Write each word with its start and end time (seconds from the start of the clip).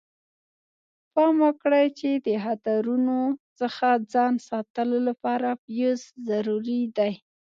پام 1.13 1.35
وکړئ 1.45 1.87
چې 1.99 2.09
د 2.25 2.27
خطرونو 2.43 3.19
څخه 3.59 3.87
ځان 4.13 4.33
ساتلو 4.49 4.97
لپاره 5.07 5.49
فیوز 5.63 6.01
ضروري 6.29 6.81
دی. 6.97 7.13